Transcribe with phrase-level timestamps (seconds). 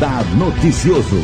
[0.00, 1.16] Radar Noticioso.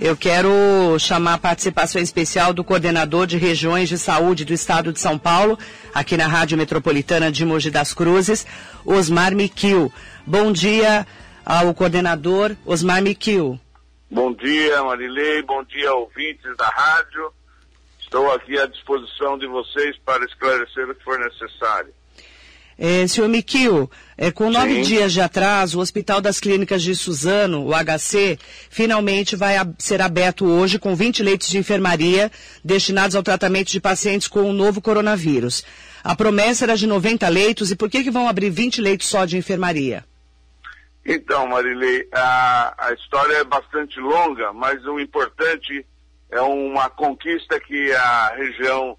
[0.00, 5.00] Eu quero chamar a participação especial do coordenador de regiões de saúde do estado de
[5.00, 5.58] São Paulo,
[5.92, 8.46] aqui na Rádio Metropolitana de Mogi das Cruzes,
[8.84, 9.92] Osmar Miquil.
[10.24, 11.04] Bom dia
[11.44, 13.58] ao coordenador Osmar Miquil.
[14.08, 15.42] Bom dia, Marilei.
[15.42, 17.32] Bom dia, ouvintes da rádio.
[18.00, 21.97] Estou aqui à disposição de vocês para esclarecer o que for necessário.
[22.78, 24.82] É, senhor Miquil, é, com nove Sim.
[24.82, 28.38] dias de atraso, o Hospital das Clínicas de Suzano, o HC,
[28.70, 32.30] finalmente vai ser aberto hoje com 20 leitos de enfermaria
[32.64, 35.64] destinados ao tratamento de pacientes com o novo coronavírus.
[36.04, 39.24] A promessa era de 90 leitos e por que, que vão abrir 20 leitos só
[39.24, 40.04] de enfermaria?
[41.04, 45.84] Então, Marilei, a, a história é bastante longa, mas o importante
[46.30, 48.96] é uma conquista que a região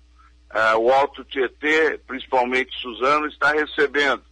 [0.53, 4.23] uh, o Alto Tietê, principalmente Suzano, está recebendo,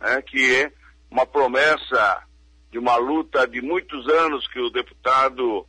[0.00, 0.72] né, que é
[1.10, 2.22] uma promessa
[2.70, 5.66] de uma luta de muitos anos que o deputado,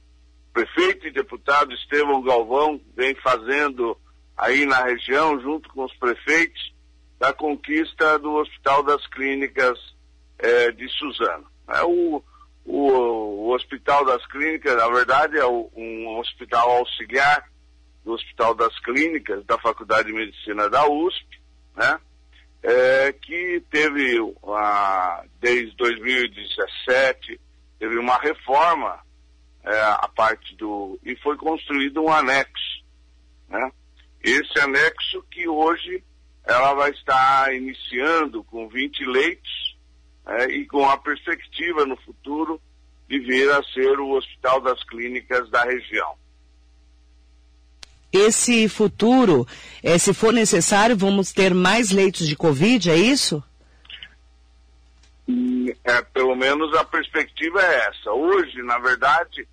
[0.52, 3.98] prefeito e deputado Estevão Galvão vem fazendo
[4.38, 6.74] aí na região, junto com os prefeitos,
[7.20, 9.78] da conquista do Hospital das Clínicas
[10.40, 11.46] eh, de Suzano.
[11.70, 12.22] É, o,
[12.66, 17.48] o, o, Hospital das Clínicas, na verdade, é um hospital auxiliar
[18.06, 21.42] do Hospital das Clínicas da Faculdade de Medicina da USP,
[21.76, 22.00] né?
[22.62, 24.18] É, que teve
[25.40, 27.40] desde 2017
[27.78, 29.00] teve uma reforma
[29.64, 32.84] é, a parte do e foi construído um anexo,
[33.50, 33.72] né?
[34.24, 36.04] Esse anexo que hoje
[36.44, 39.78] ela vai estar iniciando com 20 leitos
[40.28, 42.62] é, e com a perspectiva no futuro
[43.08, 46.16] de vir a ser o Hospital das Clínicas da região
[48.16, 49.48] esse futuro,
[49.84, 53.44] é, se for necessário, vamos ter mais leitos de Covid, é isso?
[55.84, 58.12] É, pelo menos a perspectiva é essa.
[58.12, 59.48] Hoje, na verdade,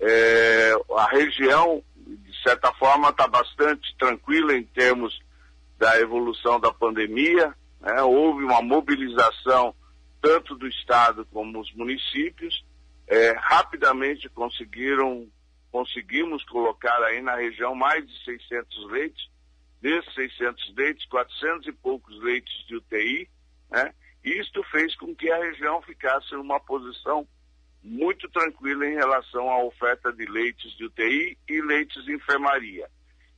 [0.00, 5.18] é, a região, de certa forma, está bastante tranquila em termos
[5.78, 7.54] da evolução da pandemia.
[7.80, 8.02] Né?
[8.02, 9.74] Houve uma mobilização
[10.20, 12.64] tanto do Estado como os municípios.
[13.06, 15.26] É, rapidamente conseguiram
[15.70, 19.30] conseguimos colocar aí na região mais de 600 leitos,
[19.80, 23.28] desses 600 leitos, 400 e poucos leitos de UTI,
[23.70, 23.94] né?
[24.24, 27.26] Isto fez com que a região ficasse numa posição
[27.82, 32.90] muito tranquila em relação à oferta de leitos de UTI e leitos de enfermaria.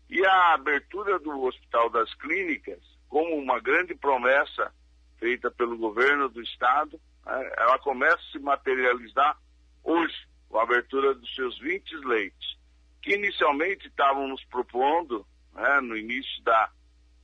[0.09, 4.73] E a abertura do Hospital das Clínicas, como uma grande promessa
[5.19, 7.53] feita pelo governo do Estado, né?
[7.59, 9.39] ela começa a se materializar
[9.85, 12.59] hoje a abertura dos seus 20 leitos,
[13.03, 16.71] que inicialmente estavam nos propondo, né, no início da,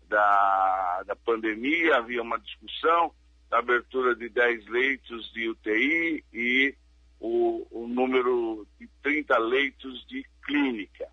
[0.09, 3.13] da, da pandemia, havia uma discussão
[3.49, 6.75] da abertura de 10 leitos de UTI e
[7.21, 11.09] o, o número de 30 leitos de clínica.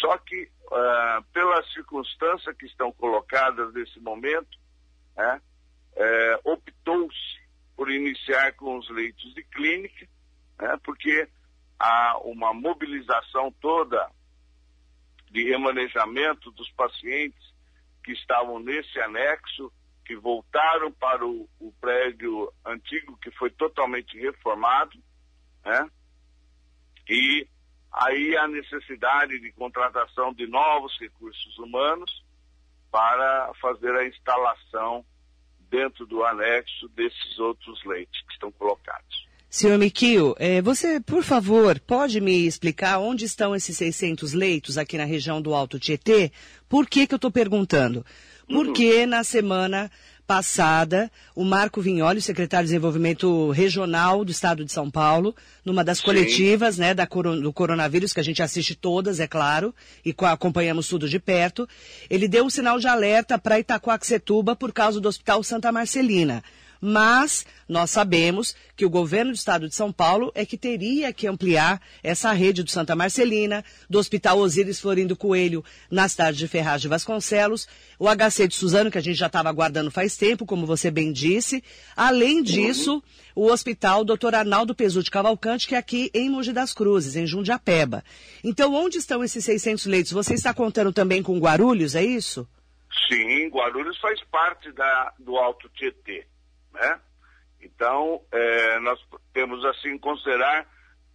[0.00, 4.58] Só que, uh, pelas circunstâncias que estão colocadas nesse momento,
[5.16, 5.40] né,
[5.96, 7.40] é, optou-se
[7.76, 10.06] por iniciar com os leitos de clínica,
[10.60, 11.28] né, porque
[11.78, 14.10] há uma mobilização toda
[15.30, 17.54] de remanejamento dos pacientes
[18.04, 19.72] que estavam nesse anexo,
[20.04, 24.98] que voltaram para o, o prédio antigo, que foi totalmente reformado,
[25.64, 25.88] né?
[27.08, 27.46] E
[27.92, 32.24] aí a necessidade de contratação de novos recursos humanos
[32.90, 35.04] para fazer a instalação
[35.68, 39.29] dentro do anexo desses outros leitos que estão colocados.
[39.50, 44.96] Senhor Miquio, eh, você, por favor, pode me explicar onde estão esses 600 leitos aqui
[44.96, 46.30] na região do Alto Tietê?
[46.68, 48.06] Por que, que eu estou perguntando?
[48.46, 49.06] Porque uhum.
[49.08, 49.90] na semana
[50.24, 55.34] passada, o Marco Vignoli, secretário de Desenvolvimento Regional do Estado de São Paulo,
[55.64, 56.04] numa das Sim.
[56.04, 59.74] coletivas né, da, do coronavírus, que a gente assiste todas, é claro,
[60.06, 61.68] e acompanhamos tudo de perto,
[62.08, 66.44] ele deu um sinal de alerta para Itacoaxetuba por causa do Hospital Santa Marcelina.
[66.80, 71.26] Mas nós sabemos que o governo do estado de São Paulo é que teria que
[71.26, 76.80] ampliar essa rede do Santa Marcelina, do Hospital Osíris Florindo Coelho, na cidade de Ferraz
[76.80, 77.68] de Vasconcelos,
[77.98, 81.12] o HC de Suzano, que a gente já estava aguardando faz tempo, como você bem
[81.12, 81.62] disse.
[81.94, 83.02] Além disso,
[83.34, 84.34] o Hospital Dr.
[84.34, 88.02] Arnaldo Pesuti Cavalcante, que é aqui em Mogi das Cruzes, em Jundiapeba.
[88.42, 90.12] Então, onde estão esses 600 leitos?
[90.12, 92.48] Você está contando também com Guarulhos, é isso?
[93.06, 96.26] Sim, Guarulhos faz parte da, do Alto Tietê
[96.72, 97.00] né?
[97.60, 98.98] Então, é, nós
[99.32, 100.66] temos assim considerar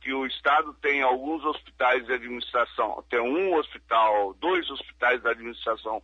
[0.01, 6.01] que o Estado tem alguns hospitais de administração, tem um hospital, dois hospitais da administração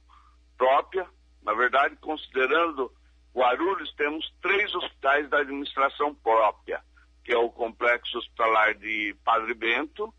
[0.57, 1.07] própria,
[1.43, 2.91] na verdade, considerando
[3.33, 6.81] Guarulhos temos três hospitais da administração própria,
[7.23, 10.13] que é o Complexo Hospitalar de Padre Bento,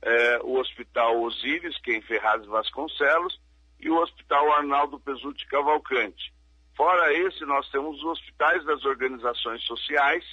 [0.00, 3.38] é, o Hospital Osíris, que é em Ferraz Vasconcelos,
[3.80, 6.32] e o Hospital Arnaldo Pesutti Cavalcante.
[6.76, 10.24] Fora esse, nós temos os hospitais das organizações sociais,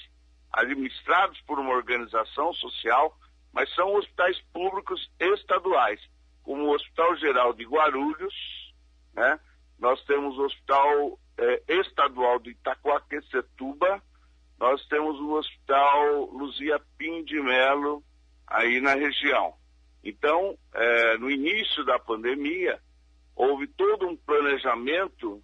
[0.51, 3.15] administrados por uma organização social,
[3.53, 5.99] mas são hospitais públicos estaduais,
[6.43, 8.33] como o Hospital Geral de Guarulhos,
[9.13, 9.39] né?
[9.77, 14.01] nós temos o Hospital eh, Estadual de Itacoaquecetuba,
[14.59, 18.03] nós temos o Hospital Luzia Pim de Melo,
[18.47, 19.53] aí na região.
[20.03, 22.79] Então, eh, no início da pandemia,
[23.35, 25.41] houve todo um planejamento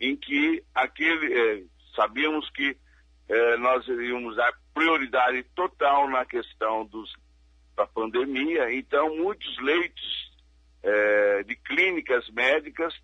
[0.00, 1.64] em que aquele, eh,
[1.94, 2.76] sabíamos que
[3.58, 7.12] nós iríamos dar prioridade total na questão dos,
[7.76, 10.32] da pandemia, então muitos leitos
[11.44, 12.94] de clínicas médicas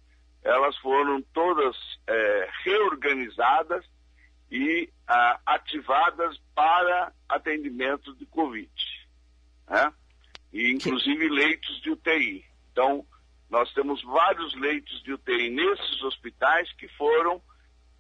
[0.43, 1.77] elas foram todas
[2.65, 3.85] reorganizadas
[4.51, 8.71] e ah, ativadas para atendimento de Covid.
[9.69, 9.93] Né?
[10.53, 12.45] E inclusive leitos de UTI.
[12.71, 13.05] Então,
[13.51, 17.41] nós temos vários leitos de UTI nesses hospitais que foram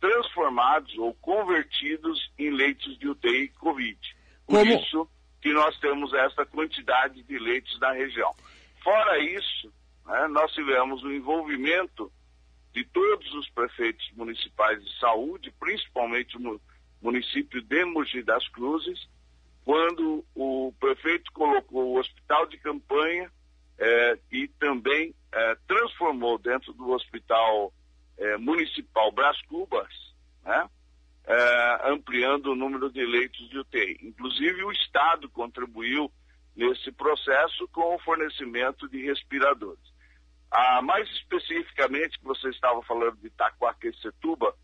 [0.01, 3.99] transformados ou convertidos em leitos de UTI Covid.
[4.47, 4.73] Por Como?
[4.73, 5.09] isso
[5.41, 8.35] que nós temos essa quantidade de leitos na região.
[8.83, 9.73] Fora isso,
[10.07, 12.11] né, nós tivemos o envolvimento
[12.73, 16.61] de todos os prefeitos municipais de saúde, principalmente no
[17.01, 19.09] município de Mogi das Cruzes,
[19.65, 23.31] quando o prefeito colocou o hospital de campanha
[23.79, 27.73] eh, e também eh, transformou dentro do hospital
[28.17, 29.93] eh, municipal Brás Cubas,
[30.45, 30.69] né,
[31.85, 33.99] ampliando o número de leitos de UTI.
[34.03, 36.13] Inclusive o Estado contribuiu
[36.55, 39.83] nesse processo com o fornecimento de respiradores.
[40.51, 44.55] Ah, mais especificamente, que você estava falando de Itaquaquecetuba.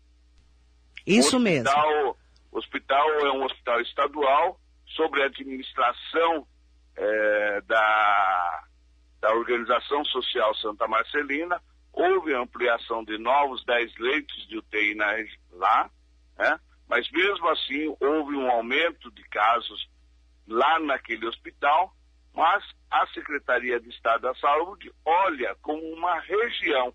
[1.05, 2.17] Isso o hospital, mesmo.
[2.51, 4.59] O hospital é um hospital estadual
[4.95, 6.47] sobre a administração
[6.95, 8.63] é, da,
[9.21, 11.61] da Organização Social Santa Marcelina.
[11.93, 15.13] Houve ampliação de novos 10 leitos de UTI na,
[15.51, 15.89] lá,
[16.37, 16.59] né?
[16.89, 19.89] mas mesmo assim houve um aumento de casos
[20.47, 21.93] lá naquele hospital
[22.33, 26.93] mas a Secretaria de Estado da Saúde olha como uma região,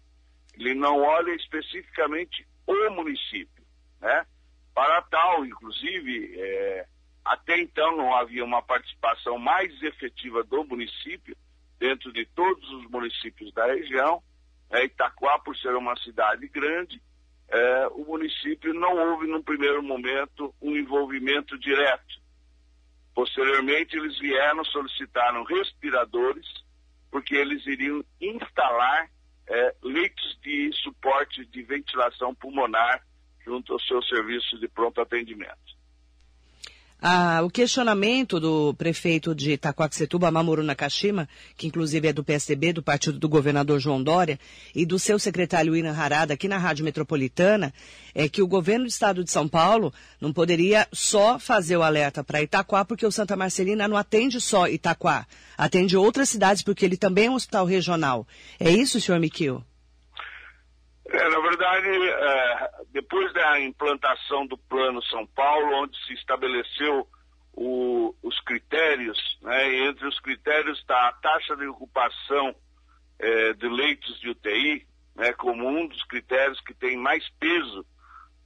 [0.55, 3.65] ele não olha especificamente o município,
[4.01, 4.27] né?
[4.75, 6.87] Para tal, inclusive, é,
[7.25, 11.37] até então não havia uma participação mais efetiva do município
[11.79, 14.23] dentro de todos os municípios da região.
[14.71, 17.01] É, Itaquá, por ser uma cidade grande,
[17.49, 22.21] é, o município não houve, num primeiro momento, um envolvimento direto.
[23.15, 26.47] Posteriormente, eles vieram, solicitaram respiradores,
[27.11, 29.09] porque eles iriam instalar
[29.49, 33.07] é, leitos de suporte de ventilação pulmonar
[33.45, 35.77] junto ao seu serviço de pronto atendimento.
[37.01, 42.83] Ah, o questionamento do prefeito de Itacoaxetuba, Mamoru Nakashima, que inclusive é do PSDB, do
[42.83, 44.41] partido do governador João Dória,
[44.75, 47.73] e do seu secretário William Harada, aqui na Rádio Metropolitana,
[48.15, 52.25] é que o governo do estado de São Paulo não poderia só fazer o alerta
[52.25, 55.27] para Itaquá, porque o Santa Marcelina não atende só Itaquá,
[55.57, 58.27] atende outras cidades, porque ele também é um hospital regional.
[58.59, 59.63] É isso, senhor Miquil?
[61.09, 67.07] É, na verdade, é, depois da implantação do Plano São Paulo, onde se estabeleceu
[67.53, 72.55] o, os critérios, né, entre os critérios está a taxa de ocupação
[73.19, 77.87] é, de leitos de UTI, né, como um dos critérios que tem mais peso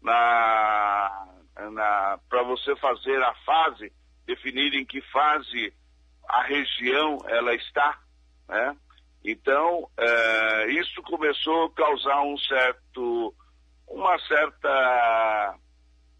[0.02, 1.26] na,
[1.73, 3.93] na para você fazer a fase,
[4.26, 5.75] definir em que fase
[6.29, 7.99] a região ela está,
[8.49, 8.76] né?
[9.24, 13.34] Então, é, isso começou a causar um certo,
[13.86, 15.58] uma certa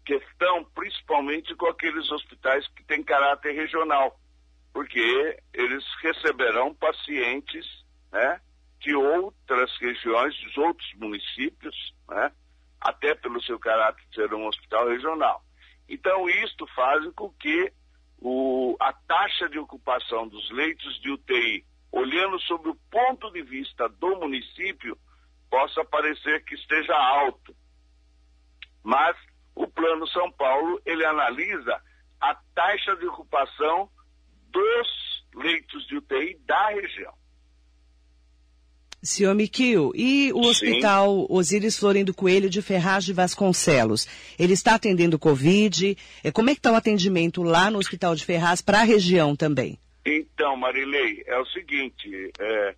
[0.05, 4.19] questão, principalmente com aqueles hospitais que têm caráter regional,
[4.73, 7.65] porque eles receberão pacientes
[8.11, 8.39] né,
[8.79, 11.75] de outras regiões, dos outros municípios,
[12.07, 12.31] né,
[12.79, 15.43] até pelo seu caráter de ser um hospital regional.
[15.89, 17.71] Então, isto faz com que
[18.19, 23.89] o, a taxa de ocupação dos leitos de UTI olhando sobre o ponto de vista
[23.89, 24.97] do município,
[25.49, 27.55] possa parecer que esteja alto.
[28.83, 29.15] Mas
[29.53, 31.81] o Plano São Paulo, ele analisa
[32.19, 33.89] a taxa de ocupação
[34.49, 37.13] dos leitos de UTI da região.
[39.03, 40.49] Senhor Miquil, e o Sim.
[40.49, 44.07] Hospital Osíris Florindo Coelho de Ferraz de Vasconcelos?
[44.37, 45.97] Ele está atendendo Covid?
[46.23, 49.35] É, como é que está o atendimento lá no Hospital de Ferraz para a região
[49.35, 49.79] também?
[50.05, 52.75] Então, Marilei, é o seguinte, é,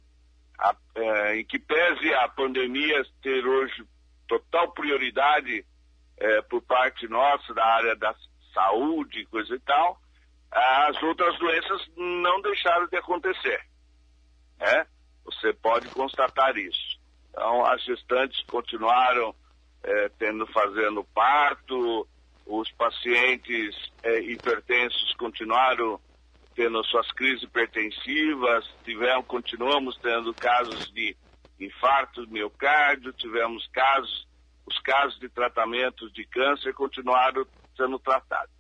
[0.60, 3.86] a, é, em que pese a pandemia ter hoje
[4.28, 5.66] total prioridade
[6.18, 8.14] é, por parte nossa, da área da
[8.54, 10.00] saúde, coisa e tal,
[10.52, 13.66] as outras doenças não deixaram de acontecer.
[14.60, 14.86] Né?
[15.26, 17.00] Você pode constatar isso.
[17.30, 19.34] Então, as gestantes continuaram
[19.84, 22.08] é, tendo, fazendo parto,
[22.46, 26.00] os pacientes é, hipertensos continuaram
[26.56, 31.16] tendo suas crises hipertensivas, tivemos, continuamos tendo casos de
[31.60, 34.28] infarto miocárdio, tivemos casos,
[34.66, 37.46] os casos de tratamento de câncer continuaram
[37.76, 38.54] sendo tratados.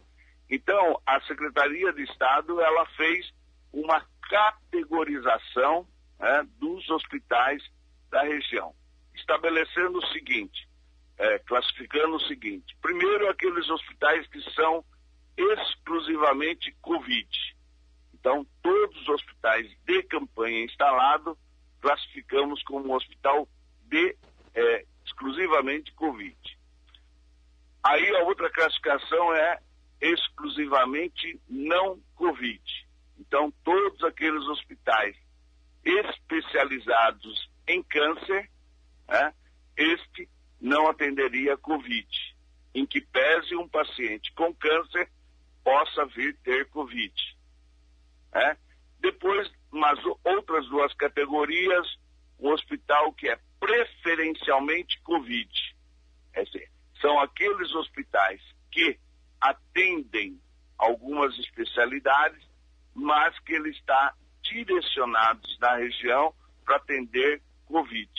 [0.49, 3.33] Então, a Secretaria de Estado, ela fez
[3.71, 5.87] uma categorização
[6.19, 7.63] né, dos hospitais
[8.09, 8.73] da região,
[9.15, 10.67] estabelecendo o seguinte,
[11.17, 14.83] é, classificando o seguinte: primeiro, aqueles hospitais que são
[15.37, 17.52] exclusivamente Covid.
[18.23, 21.37] Então, todos os hospitais de campanha instalado,
[21.81, 23.45] classificamos como hospital
[23.81, 24.15] de
[24.55, 26.57] é, exclusivamente Covid.
[27.83, 29.59] Aí a outra classificação é
[29.99, 32.63] exclusivamente não Covid.
[33.19, 35.17] Então, todos aqueles hospitais
[35.83, 38.49] especializados em câncer,
[39.05, 39.33] né,
[39.75, 40.29] este
[40.61, 42.07] não atenderia Covid,
[42.73, 45.11] em que pese um paciente com câncer
[45.61, 47.32] possa vir ter Covid.
[48.33, 48.57] Né?
[48.99, 51.97] Depois, mas outras duas categorias,
[52.39, 55.49] um hospital que é preferencialmente Covid.
[56.33, 58.97] Quer dizer, são aqueles hospitais que
[59.39, 60.39] atendem
[60.77, 62.41] algumas especialidades,
[62.93, 66.33] mas que ele está direcionados na região
[66.65, 68.11] para atender Covid.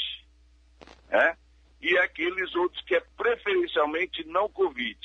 [1.09, 1.37] Né?
[1.81, 4.99] E aqueles outros que é preferencialmente não Covid.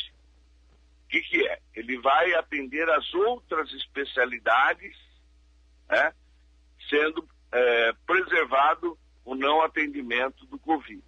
[1.09, 1.59] O que, que é?
[1.73, 4.95] Ele vai atender as outras especialidades,
[5.89, 6.13] né?
[6.87, 11.03] sendo é, preservado o não atendimento do Covid.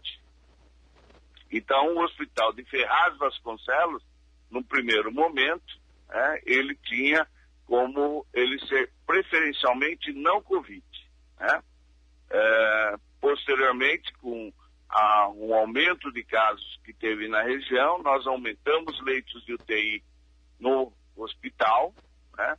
[1.51, 4.03] Então, o Hospital de Ferraz Vasconcelos,
[4.49, 5.79] no primeiro momento,
[6.09, 7.27] é, ele tinha
[7.67, 10.83] como ele ser preferencialmente não Covid.
[11.39, 11.63] Né?
[12.31, 14.51] É, posteriormente, com
[14.91, 20.03] a, um aumento de casos que teve na região, nós aumentamos leitos de UTI
[20.59, 21.93] no hospital,
[22.37, 22.57] né?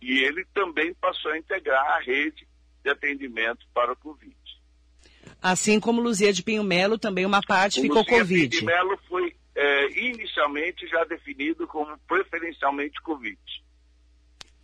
[0.00, 2.46] e ele também passou a integrar a rede
[2.82, 4.34] de atendimento para o Covid.
[5.42, 8.34] Assim como Luzia de Pinho Melo, também uma parte o ficou Luzia Covid.
[8.34, 13.38] Luzia de Pinho Melo foi é, inicialmente já definido como preferencialmente Covid.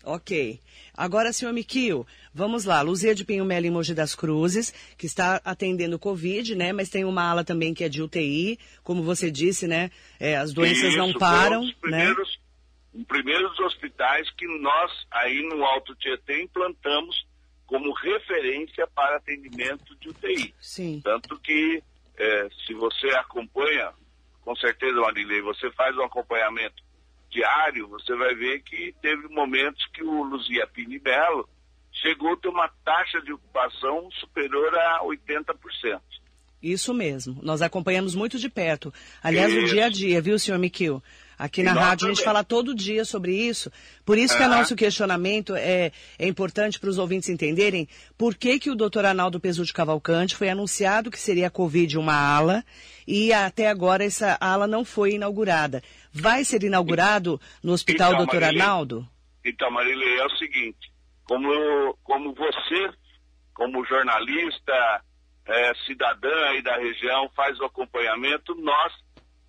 [0.04, 0.60] Ok.
[0.96, 2.80] Agora, senhor Miquio, vamos lá.
[2.82, 6.72] Luzia de Pinho Melo em Mogi das Cruzes, que está atendendo Covid, né?
[6.72, 8.58] Mas tem uma ala também que é de UTI.
[8.82, 9.90] Como você disse, né?
[10.20, 11.74] É, as doenças Isso, não param, os né?
[11.80, 12.40] primeiros,
[12.92, 13.04] né?
[13.08, 17.26] primeiros hospitais que nós, aí no Alto Tietê, implantamos
[17.66, 20.54] como referência para atendimento de UTI.
[20.60, 21.00] Sim.
[21.02, 21.82] Tanto que,
[22.16, 23.90] é, se você acompanha,
[24.42, 26.83] com certeza, Marilei, você faz um acompanhamento
[27.34, 31.48] diário, você vai ver que teve momentos que o Luzia Pinibello
[31.92, 36.00] chegou a ter uma taxa de ocupação superior a 80%.
[36.62, 37.38] Isso mesmo.
[37.42, 38.94] Nós acompanhamos muito de perto.
[39.22, 39.66] Aliás, Isso.
[39.66, 41.02] o dia a dia, viu, senhor Miquil?
[41.38, 43.70] Aqui na rádio a gente fala todo dia sobre isso.
[44.04, 48.58] Por isso que o nosso questionamento é, é importante para os ouvintes entenderem por que,
[48.58, 52.64] que o doutor Arnaldo Pesu de Cavalcante foi anunciado que seria a Covid uma ala
[53.06, 55.82] e até agora essa ala não foi inaugurada.
[56.14, 59.08] Vai ser inaugurado no Hospital então, Doutor Arnaldo?
[59.44, 60.92] Então, Marília, é o seguinte,
[61.24, 62.90] como, como você,
[63.52, 65.02] como jornalista,
[65.44, 68.92] é, cidadã aí da região, faz o acompanhamento, nós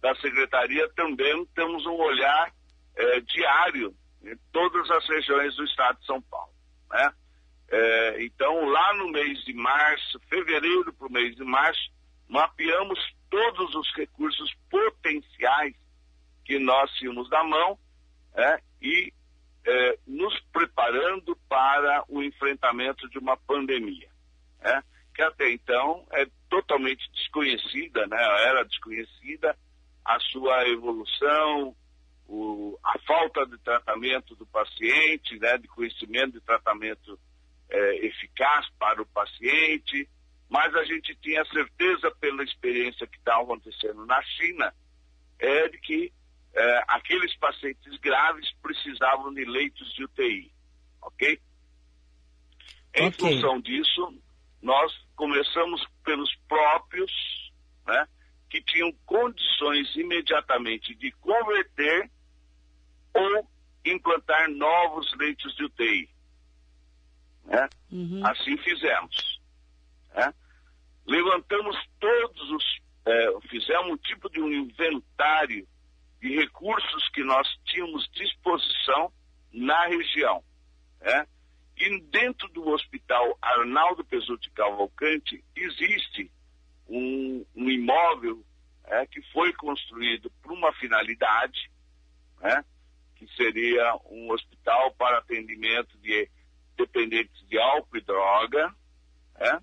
[0.02, 2.52] da Secretaria também temos um olhar
[2.96, 6.52] é, diário em todas as regiões do estado de São Paulo.
[6.90, 7.12] Né?
[7.70, 11.92] É, então, lá no mês de março, fevereiro para o mês de março,
[12.28, 15.76] mapeamos todos os recursos potenciais
[16.46, 17.78] que nós tínhamos na mão
[18.36, 19.12] é, e
[19.66, 24.08] é, nos preparando para o enfrentamento de uma pandemia,
[24.62, 24.82] é,
[25.14, 29.58] que até então é totalmente desconhecida, né, era desconhecida
[30.04, 31.76] a sua evolução,
[32.28, 37.20] o, a falta de tratamento do paciente, né, de conhecimento de tratamento
[37.70, 40.08] é, eficaz para o paciente,
[40.48, 44.74] mas a gente tinha certeza pela experiência que estava acontecendo na China,
[45.40, 46.14] é de que
[46.56, 50.52] é, aqueles pacientes graves precisavam de leitos de UTI,
[51.02, 51.40] ok?
[52.96, 53.36] Em okay.
[53.36, 54.22] função disso,
[54.62, 57.12] nós começamos pelos próprios,
[57.86, 58.08] né,
[58.50, 62.10] que tinham condições imediatamente de converter
[63.14, 63.50] ou
[63.86, 66.10] implantar novos leitos de UTI.
[67.44, 67.70] Né?
[67.92, 68.26] Uhum.
[68.26, 69.42] Assim fizemos.
[70.16, 70.34] Né?
[71.06, 72.64] Levantamos todos os,
[73.06, 75.68] é, fizemos um tipo de um inventário
[76.26, 79.14] de recursos que nós tínhamos disposição
[79.54, 80.44] na região.
[81.00, 81.28] Né?
[81.78, 86.32] E dentro do hospital Arnaldo Pesutti Cavalcante existe
[86.90, 88.44] um, um imóvel
[88.86, 91.70] é, que foi construído para uma finalidade,
[92.40, 92.66] né,
[93.16, 96.28] que seria um hospital para atendimento de
[96.76, 98.74] dependentes de álcool e droga,
[99.36, 99.60] é,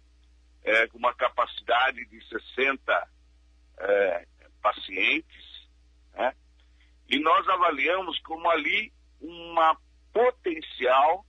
[0.64, 3.08] é, com uma capacidade de 60
[3.78, 4.26] é,
[4.62, 5.41] pacientes, né,
[7.12, 8.90] e nós avaliamos como ali
[9.20, 9.76] uma
[10.14, 11.26] potencial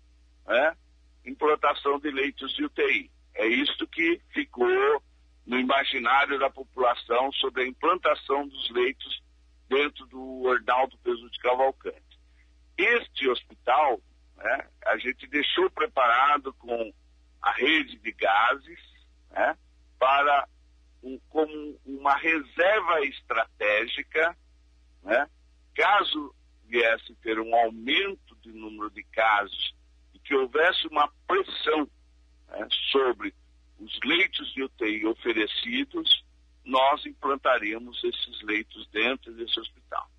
[0.48, 0.78] né,
[1.25, 3.12] implantação de leitos de UTI.
[3.36, 5.04] É isso que ficou
[5.46, 9.22] no imaginário da população sobre a implantação dos leitos
[9.68, 12.18] dentro do Arnaldo Peso de Cavalcante.
[12.78, 14.00] Este hospital,
[14.38, 16.94] né, a gente deixou preparado com
[17.42, 18.80] a rede de gases
[19.32, 19.58] né,
[20.00, 20.48] para
[21.04, 24.34] um, como uma reserva estratégica,
[25.04, 25.28] né,
[25.75, 26.34] caso
[26.68, 29.74] viesse ter um aumento de número de casos
[30.13, 31.88] e que houvesse uma pressão
[32.50, 33.34] né, sobre
[33.80, 36.24] os leitos de UTI oferecidos,
[36.65, 40.10] nós implantaríamos esses leitos dentro desse hospital.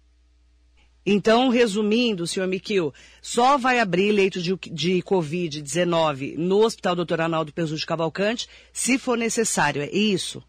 [1.06, 7.20] Então, resumindo, senhor Miquil, só vai abrir leitos de, de Covid-19 no Hospital Dr.
[7.20, 10.42] Arnaldo Pesu de Cavalcante se for necessário, é isso?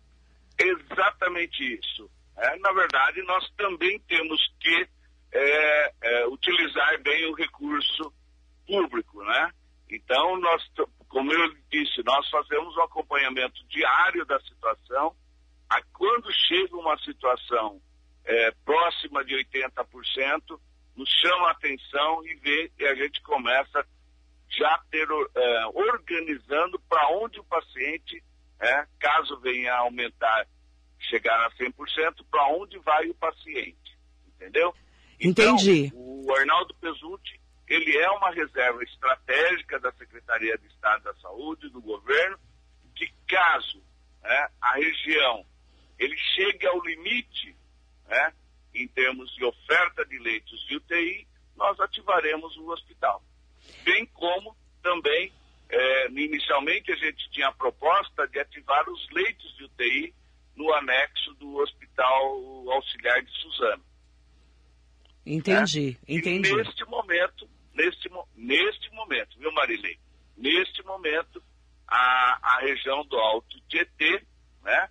[0.58, 2.10] Exatamente isso.
[2.38, 4.88] É, na verdade, nós também temos que
[5.38, 8.14] é, é, utilizar bem o recurso
[8.66, 9.52] público, né?
[9.90, 10.64] Então, nós
[11.16, 15.16] como eu disse, nós fazemos um acompanhamento diário da situação.
[15.70, 17.82] A quando chega uma situação
[18.26, 20.60] é, próxima de 80%,
[20.94, 23.88] nos chama a atenção e vê e a gente começa
[24.50, 28.22] já ter é, organizando para onde o paciente,
[28.60, 30.46] é, caso venha a aumentar,
[31.00, 34.76] chegar a 100%, para onde vai o paciente, entendeu?
[35.20, 35.86] Entendi.
[35.86, 41.70] Então, o Arnaldo Pesutti ele é uma reserva estratégica da Secretaria de Estado da Saúde,
[41.70, 42.38] do governo,
[42.96, 43.82] que caso
[44.22, 45.46] né, a região
[45.98, 47.56] ele chegue ao limite
[48.08, 48.34] né,
[48.74, 53.24] em termos de oferta de leitos de UTI, nós ativaremos o hospital.
[53.84, 55.32] Bem como também,
[55.70, 60.14] é, inicialmente a gente tinha a proposta de ativar os leitos de UTI
[60.56, 63.84] no anexo do Hospital Auxiliar de Suzano.
[65.26, 66.16] Entendi, né?
[66.16, 66.50] entendi.
[66.50, 69.98] E neste momento, neste, neste momento, viu, Marilei?
[70.38, 71.42] Neste momento,
[71.88, 74.24] a, a região do Alto Tietê,
[74.62, 74.90] né,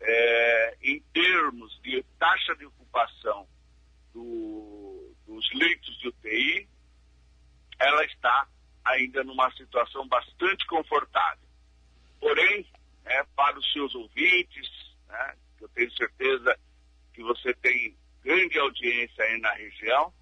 [0.00, 3.48] é, em termos de taxa de ocupação
[4.12, 6.68] do, dos leitos de UTI,
[7.78, 8.46] ela está
[8.84, 11.48] ainda numa situação bastante confortável.
[12.20, 12.66] Porém,
[13.04, 14.68] né, para os seus ouvintes,
[15.08, 16.58] né, eu tenho certeza
[17.14, 20.12] que você tem grande audiência aí na região,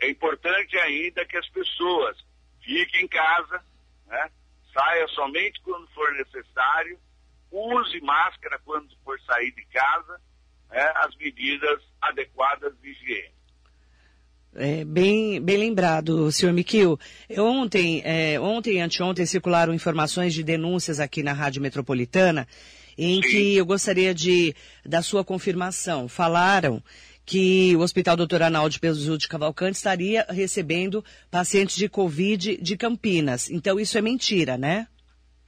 [0.00, 2.16] é importante ainda que as pessoas
[2.62, 3.62] fiquem em casa,
[4.06, 4.30] né?
[4.72, 6.98] saia somente quando for necessário,
[7.50, 10.20] use máscara quando for sair de casa,
[10.70, 10.92] né?
[10.96, 13.40] as medidas adequadas de higiene.
[14.52, 16.98] É, bem, bem lembrado, senhor Miquil.
[17.38, 22.48] Ontem, é, ontem e anteontem circularam informações de denúncias aqui na Rádio Metropolitana
[22.98, 23.28] em Sim.
[23.28, 26.08] que eu gostaria de da sua confirmação.
[26.08, 26.82] Falaram
[27.30, 33.48] que o Hospital Doutor Arnaldo Peso de Cavalcante estaria recebendo pacientes de Covid de Campinas.
[33.48, 34.88] Então isso é mentira, né?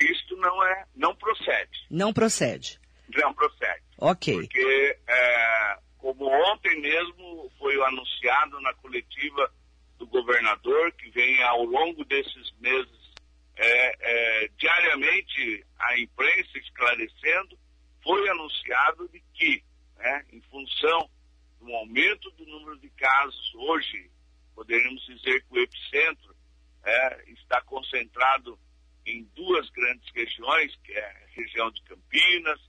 [0.00, 1.86] Isso não é, não procede.
[1.90, 2.78] Não procede.
[3.16, 3.82] Não procede.
[3.98, 4.32] Ok.
[4.32, 9.52] Porque, é, como ontem mesmo foi anunciado na coletiva
[9.98, 13.12] do governador, que vem ao longo desses meses
[13.56, 17.58] é, é, diariamente a imprensa esclarecendo,
[18.04, 19.64] foi anunciado de que,
[19.98, 21.10] né, em função
[21.62, 24.10] um aumento do número de casos hoje,
[24.54, 26.34] poderíamos dizer que o epicentro
[26.84, 28.58] é, está concentrado
[29.06, 32.60] em duas grandes regiões, que é a região de Campinas,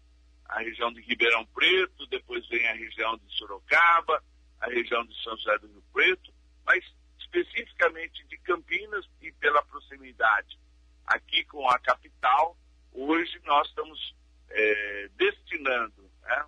[0.46, 4.24] a região de Ribeirão Preto, depois vem a região de Sorocaba,
[4.60, 6.34] a região de São José do Rio Preto,
[6.66, 6.84] mas
[7.20, 10.60] especificamente de Campinas e pela proximidade.
[11.06, 12.58] Aqui com a capital,
[12.92, 14.16] hoje nós estamos
[14.50, 16.46] é, destinando né,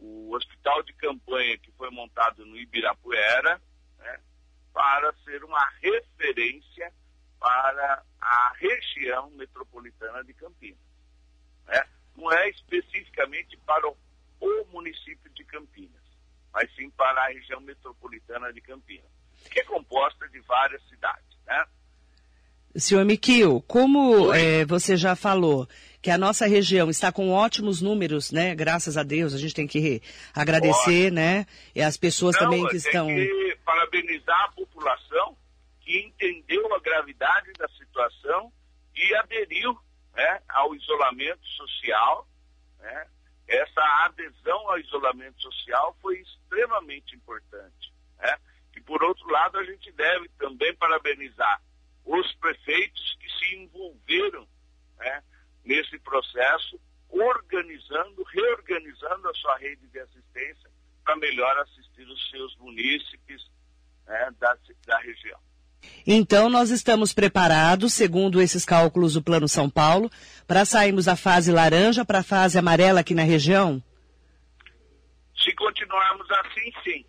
[0.00, 3.60] o hospital de campanha que foi montado no Ibirapuera,
[3.98, 4.20] né,
[4.72, 6.92] para ser uma referência
[7.38, 10.78] para a região metropolitana de Campinas.
[11.66, 11.84] Né?
[12.16, 13.96] Não é especificamente para o,
[14.40, 16.02] o, município de Campinas,
[16.52, 19.10] mas sim para a região metropolitana de Campinas,
[19.50, 21.36] que é composta de várias cidades.
[21.46, 21.66] Né?
[22.78, 25.68] Senhor Miquio, como é, você já falou,
[26.00, 28.54] que a nossa região está com ótimos números, né?
[28.54, 30.00] Graças a Deus, a gente tem que
[30.32, 31.16] agradecer, Ótimo.
[31.16, 31.46] né?
[31.74, 33.08] E as pessoas Não, também que estão.
[33.08, 35.36] Que parabenizar a população
[35.80, 38.52] que entendeu a gravidade da situação
[38.94, 39.76] e aderiu
[40.14, 42.28] né, ao isolamento social.
[42.78, 43.06] Né?
[43.48, 47.92] Essa adesão ao isolamento social foi extremamente importante.
[48.18, 48.36] Né?
[48.76, 51.60] E, por outro lado, a gente deve também parabenizar
[52.08, 54.48] os prefeitos que se envolveram
[54.98, 55.22] né,
[55.64, 60.70] nesse processo, organizando, reorganizando a sua rede de assistência
[61.04, 63.46] para melhor assistir os seus munícipes
[64.06, 65.38] né, da, da região.
[66.06, 70.10] Então, nós estamos preparados, segundo esses cálculos do Plano São Paulo,
[70.46, 73.82] para sairmos da fase laranja para a fase amarela aqui na região?
[75.36, 77.06] Se continuarmos assim, sim.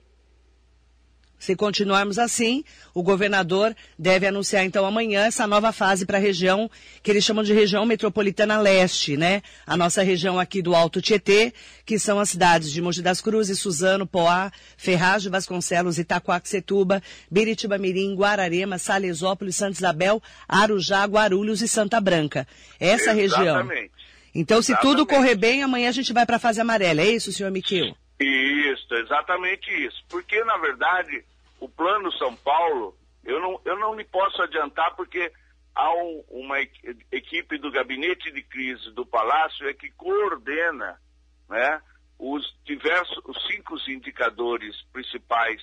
[1.39, 6.69] Se continuarmos assim, o governador deve anunciar então amanhã essa nova fase para a região
[7.01, 9.41] que eles chamam de região metropolitana leste, né?
[9.65, 11.53] A nossa região aqui do Alto Tietê,
[11.85, 17.77] que são as cidades de Mogi das Cruzes, Suzano, Poá, Ferraz de Vasconcelos, Itacoaxetuba, Biritiba
[17.77, 22.45] Mirim, Guararema, Salesópolis, Santa Isabel, Arujá, Guarulhos e Santa Branca.
[22.77, 23.21] Essa Exatamente.
[23.21, 23.89] região.
[24.35, 24.97] Então, se Exatamente.
[24.97, 27.01] tudo correr bem, amanhã a gente vai para a fase amarela.
[27.01, 27.95] É isso, senhor Miquel?
[28.19, 30.03] Isso, exatamente isso.
[30.09, 31.23] Porque, na verdade,
[31.59, 35.31] o Plano São Paulo, eu não, eu não me posso adiantar porque
[35.73, 40.99] há um, uma equipe do gabinete de crise do Palácio é que coordena
[41.47, 41.81] né,
[42.17, 45.61] os diversos, os cinco indicadores principais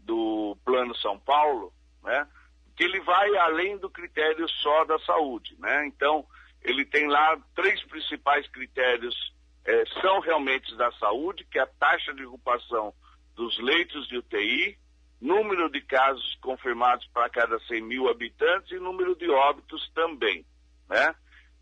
[0.00, 2.26] do Plano São Paulo, né,
[2.74, 5.54] que ele vai além do critério só da saúde.
[5.58, 5.86] Né?
[5.86, 6.24] Então,
[6.62, 9.31] ele tem lá três principais critérios
[9.64, 12.92] é, são realmente da saúde, que é a taxa de ocupação
[13.34, 14.78] dos leitos de UTI,
[15.20, 20.44] número de casos confirmados para cada 100 mil habitantes e número de óbitos também.
[20.88, 21.14] Né?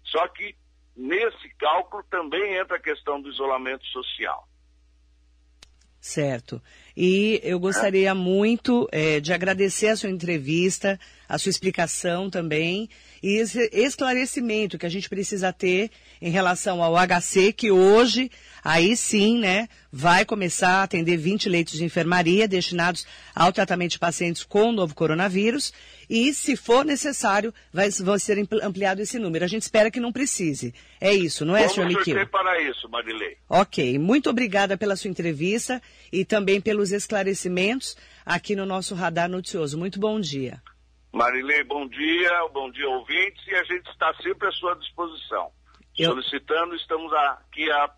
[0.05, 0.57] Só que
[0.97, 4.49] nesse cálculo também entra a questão do isolamento social.
[6.01, 6.63] Certo.
[7.03, 12.91] E eu gostaria muito é, de agradecer a sua entrevista, a sua explicação também
[13.23, 18.31] e esse esclarecimento que a gente precisa ter em relação ao HC, que hoje,
[18.63, 23.99] aí sim, né, vai começar a atender 20 leitos de enfermaria destinados ao tratamento de
[23.99, 25.73] pacientes com o novo coronavírus.
[26.11, 29.45] E, se for necessário, vai, vai ser ampliado esse número.
[29.45, 30.75] A gente espera que não precise.
[31.01, 32.27] É isso, não é, Vamos senhor Miquel?
[32.27, 33.39] para isso, Marilei.
[33.49, 33.97] Ok.
[33.97, 35.81] Muito obrigada pela sua entrevista
[36.13, 37.97] e também pelos esclarecimentos
[38.27, 39.79] aqui no nosso Radar Noticioso.
[39.79, 40.61] Muito bom dia.
[41.13, 45.53] Marilei, bom dia, bom dia ouvintes, e a gente está sempre à sua disposição.
[45.97, 46.11] Eu...
[46.11, 47.89] Solicitando, estamos aqui a,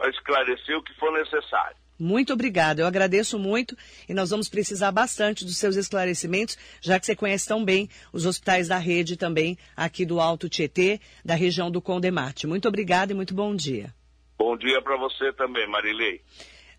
[0.00, 1.76] a esclarecer o que for necessário.
[1.98, 3.76] Muito obrigada, eu agradeço muito
[4.08, 8.24] e nós vamos precisar bastante dos seus esclarecimentos, já que você conhece tão bem os
[8.24, 12.46] hospitais da rede também aqui do Alto Tietê, da região do Condemate.
[12.46, 13.92] Muito obrigada e muito bom dia.
[14.38, 16.20] Bom dia para você também, Marilei.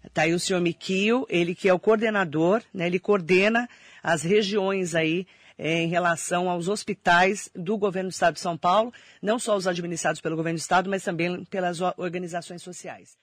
[0.05, 3.67] Está aí o senhor Miquio, ele que é o coordenador, né, ele coordena
[4.01, 5.27] as regiões aí
[5.57, 10.21] em relação aos hospitais do governo do Estado de São Paulo, não só os administrados
[10.21, 13.17] pelo governo do Estado, mas também pelas organizações sociais.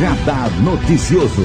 [0.00, 1.44] Radar Noticioso.